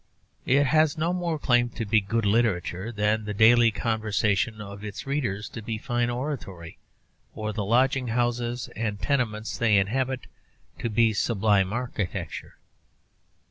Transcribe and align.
It 0.47 0.63
has 0.63 0.97
no 0.97 1.13
more 1.13 1.37
claim 1.37 1.69
to 1.77 1.85
be 1.85 2.01
good 2.01 2.25
literature 2.25 2.91
than 2.91 3.25
the 3.25 3.35
daily 3.35 3.69
conversation 3.69 4.59
of 4.59 4.83
its 4.83 5.05
readers 5.05 5.47
to 5.49 5.61
be 5.61 5.77
fine 5.77 6.09
oratory, 6.09 6.79
or 7.35 7.53
the 7.53 7.63
lodging 7.63 8.07
houses 8.07 8.67
and 8.75 8.99
tenements 8.99 9.59
they 9.59 9.77
inhabit 9.77 10.21
to 10.79 10.89
be 10.89 11.13
sublime 11.13 11.71
architecture. 11.71 12.55